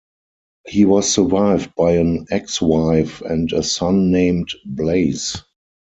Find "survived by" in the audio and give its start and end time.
1.13-1.91